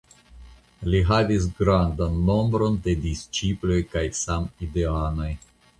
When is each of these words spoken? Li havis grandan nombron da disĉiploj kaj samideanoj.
Li 0.93 1.01
havis 1.09 1.45
grandan 1.59 2.17
nombron 2.31 2.81
da 2.89 2.97
disĉiploj 3.07 3.79
kaj 3.95 4.05
samideanoj. 4.25 5.35